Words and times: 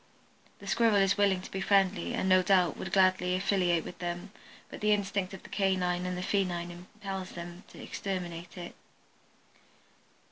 The 0.57 0.65
Squirrel 0.65 0.95
is 0.95 1.15
willing 1.15 1.41
to 1.43 1.51
be 1.51 1.61
friendly, 1.61 2.15
and 2.15 2.27
no 2.27 2.41
doubt 2.41 2.75
would 2.75 2.91
gladly 2.91 3.35
affiliate 3.35 3.85
with 3.85 3.99
them, 3.99 4.31
but 4.67 4.81
the 4.81 4.93
instinct 4.93 5.31
of 5.31 5.43
the 5.43 5.49
canine 5.49 6.07
and 6.07 6.17
the 6.17 6.23
feline 6.23 6.71
impels 6.71 7.33
them 7.33 7.65
to 7.67 7.79
exterminate 7.79 8.57
it. 8.57 8.73